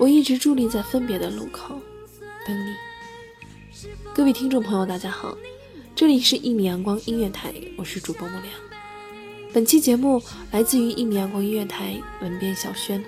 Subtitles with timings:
[0.00, 1.78] 我一直伫立在分别的路口，
[2.46, 2.74] 等你。
[4.14, 5.36] 各位听众朋友，大家好，
[5.94, 8.46] 这里是一米阳光音乐台，我是主播木良。
[9.52, 13.04] 本期节目来自于一米阳光音乐台文编小轩。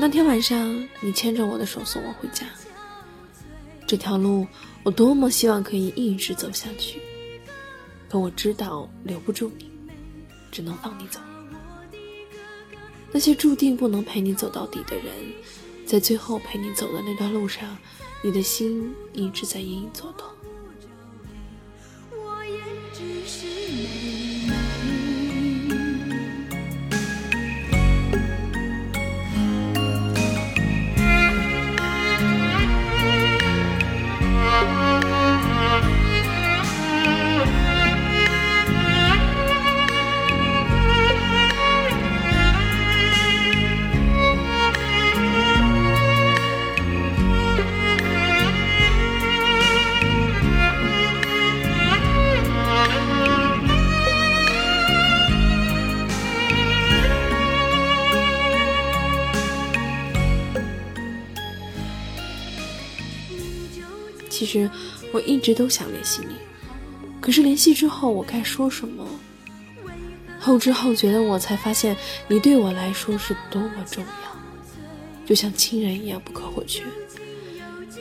[0.00, 2.46] 那天晚上，你牵着我的手送我回家。
[3.84, 4.46] 这条路，
[4.84, 7.00] 我多么希望可以一直走下去，
[8.08, 9.68] 可我知道留不住你，
[10.52, 11.18] 只能放你走。
[13.10, 15.06] 那些注定不能陪你走到底的人，
[15.84, 17.76] 在最后陪你走的那段路上，
[18.22, 20.30] 你的心一直在隐隐作痛。
[65.48, 66.34] 直都想联系你，
[67.22, 69.06] 可是联系之后我该说什么？
[70.38, 71.96] 后知后觉的我才发现，
[72.26, 76.84] 你对我来说是多么重要，就像亲人一样不可或缺。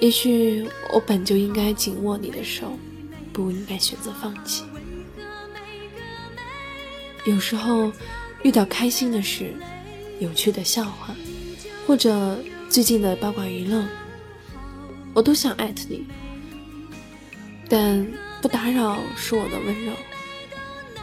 [0.00, 2.78] 也许我本就应该紧握你的手，
[3.32, 4.64] 不应该选择放弃。
[7.24, 7.90] 有时候
[8.42, 9.54] 遇到开心的事、
[10.18, 11.16] 有趣的笑话，
[11.86, 12.38] 或者
[12.68, 13.82] 最近的八卦娱乐，
[15.14, 16.06] 我都想艾特你，
[17.70, 18.06] 但
[18.42, 19.92] 不打扰是我的温柔。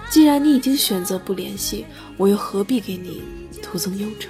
[0.10, 1.86] 既然你已经选择不联系，
[2.18, 3.22] 我又何必给你
[3.64, 4.30] 徒增忧愁？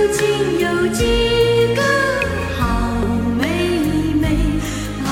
[0.00, 1.04] 究竟有几
[1.74, 1.82] 个
[2.56, 2.60] 好
[3.38, 3.44] 妹
[4.14, 4.24] 妹
[5.04, 5.08] 啊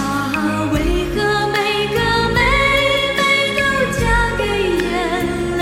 [0.72, 0.76] 为
[1.14, 1.16] 何
[1.52, 1.56] 每
[1.94, 1.98] 个
[2.32, 2.38] 妹
[3.18, 3.20] 妹
[3.58, 3.60] 都
[4.00, 4.00] 嫁
[4.38, 4.40] 给
[4.80, 4.88] 眼
[5.58, 5.60] 泪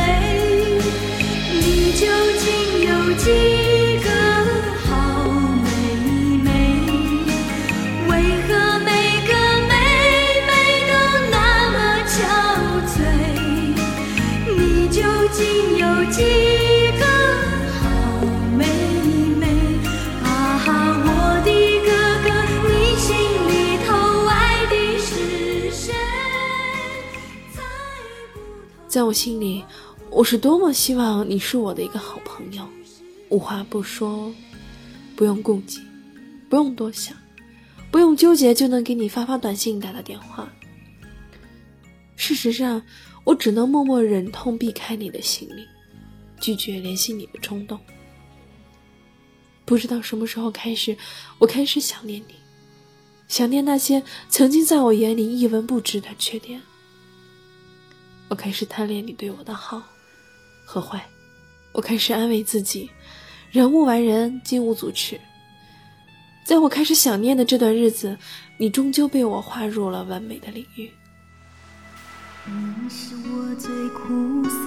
[1.50, 1.60] 你
[1.94, 2.06] 究
[2.38, 2.46] 竟
[2.82, 4.08] 有几个
[4.84, 4.86] 好
[5.64, 5.66] 妹
[6.44, 6.46] 妹
[8.06, 8.10] 为
[8.46, 8.48] 何
[8.84, 8.88] 每
[9.26, 9.32] 个
[9.66, 9.72] 妹
[10.46, 10.48] 妹
[10.86, 10.92] 都
[11.32, 11.34] 那
[11.72, 11.76] 么
[12.06, 12.14] 憔
[12.86, 12.94] 悴？
[14.56, 15.02] 你究
[15.32, 15.38] 竟
[15.78, 15.82] 有
[16.12, 16.20] 几
[28.96, 29.62] 在我心里，
[30.10, 32.66] 我是多么希望你是我的一个好朋友，
[33.28, 34.32] 无话不说，
[35.14, 35.82] 不用顾忌，
[36.48, 37.14] 不用多想，
[37.90, 40.50] 不用纠结，就能给你发发短信、打打电话。
[42.16, 42.80] 事实上，
[43.24, 45.66] 我只能默默忍痛避开你的行李，
[46.40, 47.78] 拒绝联系你的冲动。
[49.66, 50.96] 不知道什么时候开始，
[51.38, 52.34] 我开始想念你，
[53.28, 56.62] 想念那些曾经在我眼里一文不值的缺点。
[58.28, 59.82] 我开始贪恋你对我的好
[60.64, 61.06] 和坏，
[61.72, 62.90] 我开始安慰自己，
[63.50, 65.20] 人无完人，金无足赤。
[66.44, 68.18] 在我开始想念的这段日子，
[68.58, 70.90] 你终究被我划入了完美的领域。
[72.46, 74.58] 你是我最苦涩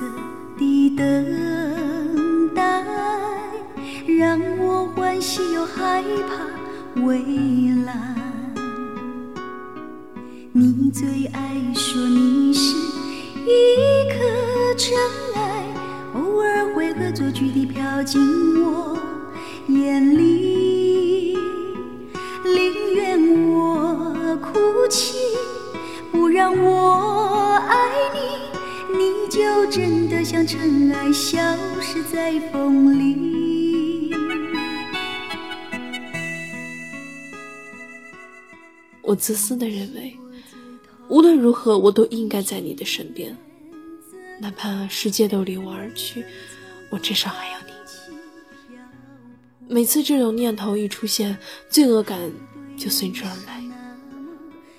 [0.58, 2.84] 的等待，
[4.18, 7.20] 让我欢喜又害怕未
[7.86, 8.16] 来。
[10.52, 12.76] 你最爱说你是
[13.50, 14.96] 一颗尘
[15.34, 15.66] 埃，
[16.14, 18.22] 偶尔会恶作剧地飘进
[18.64, 18.96] 我
[19.68, 21.36] 眼里，
[22.44, 25.18] 宁愿我哭泣。
[26.12, 27.76] 不让我爱
[28.14, 28.20] 你，
[28.96, 31.40] 你就真的像尘埃，消
[31.82, 34.14] 失在风里。
[39.02, 40.16] 我自私的认为，
[41.10, 43.36] 无论如何，我都应该在你的身边，
[44.40, 46.24] 哪怕世界都离我而去，
[46.92, 47.74] 我至少还有你。
[49.68, 51.36] 每次这种念头一出现，
[51.68, 52.32] 罪恶感
[52.78, 53.64] 就随之而来。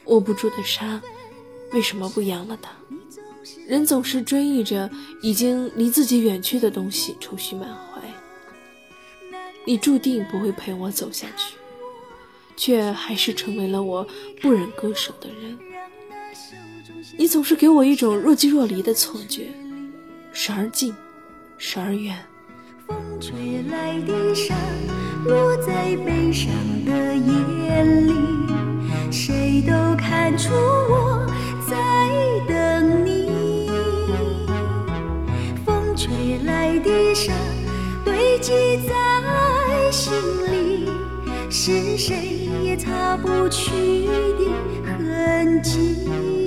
[0.05, 1.01] 握不住的沙，
[1.73, 2.71] 为什么不扬了它？
[3.67, 4.89] 人总是追忆着
[5.23, 8.03] 已经离自己远去的东西，愁绪满怀。
[9.65, 11.57] 你注定不会陪我走下去，
[12.57, 14.07] 却还是成为了我
[14.41, 15.59] 不忍割舍的人。
[17.21, 19.49] 你总是给我一种若即若离的错觉，
[20.33, 20.95] 时而近，
[21.59, 22.17] 时而远。
[22.87, 24.55] 风吹来的沙，
[25.27, 26.51] 落在悲伤
[26.87, 28.15] 的眼里，
[29.13, 31.27] 谁都看出我
[31.69, 31.77] 在
[32.49, 33.69] 等你。
[35.67, 37.35] 风吹来的沙，
[38.03, 40.11] 堆积在心
[40.51, 40.89] 里，
[41.51, 44.07] 是谁也擦不去
[44.39, 44.51] 的
[44.87, 46.40] 痕迹。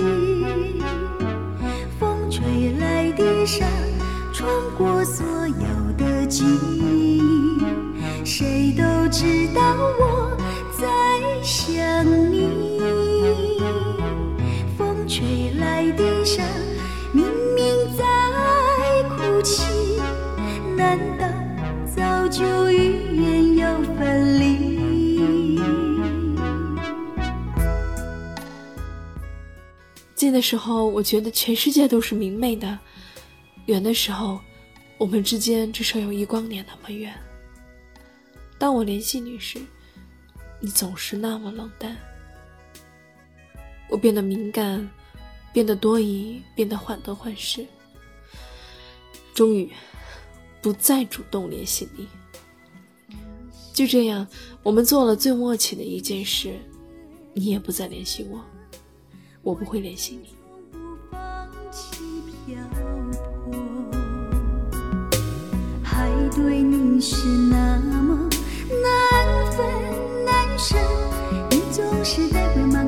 [2.44, 3.64] 吹来的沙，
[4.30, 4.46] 穿
[4.76, 7.22] 过所有的记忆，
[8.22, 9.62] 谁都知道
[9.98, 10.36] 我
[10.78, 10.86] 在
[11.42, 11.74] 想
[12.30, 12.50] 你。
[14.76, 16.42] 风吹来的沙，
[17.12, 17.24] 明
[17.54, 17.64] 明
[17.96, 18.04] 在
[19.08, 19.62] 哭泣，
[20.76, 21.26] 难道
[21.96, 23.03] 早就欲
[30.34, 32.76] 的时候，我觉得全世界都是明媚的；
[33.66, 34.40] 远的时候，
[34.98, 37.14] 我们之间至少有一光年那么远。
[38.58, 39.60] 当我联系你时，
[40.60, 41.96] 你总是那么冷淡。
[43.88, 44.90] 我变得敏感，
[45.52, 47.64] 变得多疑，变得患得患失。
[49.32, 49.70] 终于，
[50.60, 52.08] 不再主动联系你。
[53.72, 54.26] 就这样，
[54.62, 56.58] 我们做了最默契的一件事，
[57.34, 58.40] 你也不再联系我，
[59.44, 60.30] 我不会联系你。
[60.72, 60.78] 不
[61.10, 62.02] 放弃
[62.46, 63.54] 漂泊，
[65.82, 68.26] 海对你是那么
[68.82, 69.66] 难分
[70.24, 70.76] 难舍，
[71.50, 72.83] 你总是带回满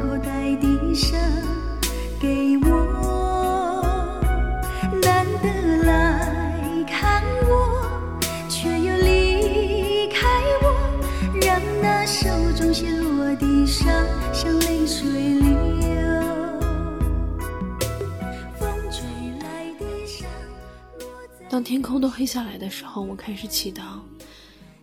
[21.67, 23.99] 天空都黑下来的时候，我开始祈祷，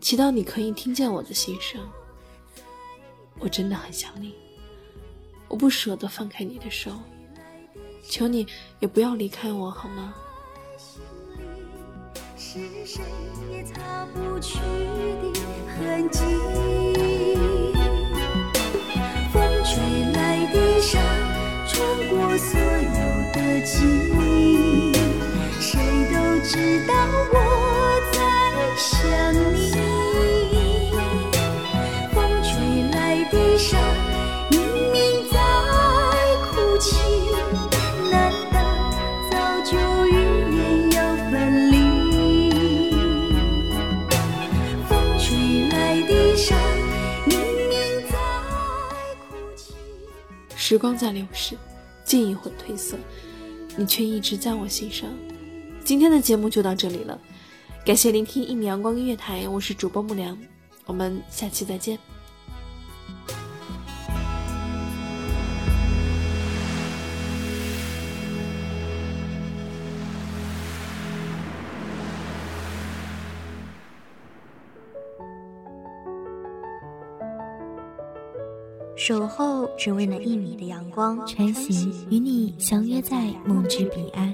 [0.01, 1.79] 祈祷你可以听见我的心声。
[3.39, 4.35] 我真的很想你，
[5.47, 6.91] 我不舍得放开你的手，
[8.05, 8.45] 求你
[8.81, 10.13] 也不要离开我好吗？
[12.37, 13.01] 是谁
[13.49, 15.31] 也擦不去的
[15.77, 16.19] 痕迹。
[19.31, 20.99] 风吹来的沙，
[21.65, 24.12] 穿过所有的记忆，
[26.43, 26.93] 知道
[27.31, 27.35] 我
[28.11, 28.19] 在
[28.75, 29.71] 想你。
[32.13, 32.51] 风吹
[32.91, 33.77] 来的沙，
[34.51, 34.59] 明
[34.91, 35.39] 明在
[36.51, 36.97] 哭泣，
[38.11, 38.13] 难
[38.51, 38.59] 道
[39.31, 39.33] 早
[39.63, 39.71] 就
[40.07, 40.11] 预
[40.57, 40.97] 言要
[41.31, 41.73] 分离？
[44.89, 46.55] 风吹来的沙，
[47.25, 47.71] 明明
[48.11, 48.13] 在
[49.29, 49.73] 哭泣。
[50.57, 51.57] 时光在流逝，
[52.03, 52.97] 记忆会褪色，
[53.77, 55.09] 你却一直在我心上。
[55.85, 57.19] 今天的节目就到这里了，
[57.85, 60.37] 感谢聆听一米阳光音乐台，我是主播木良，
[60.85, 61.99] 我们下期再见。
[78.95, 84.33] 守候只为那一米的阳光，穿行与你相约在梦之彼岸。